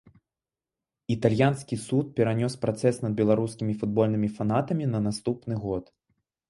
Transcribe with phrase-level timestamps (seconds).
[1.15, 5.85] Італьянскі суд перанёс працэс над беларускімі футбольнымі фанатамі на наступны год.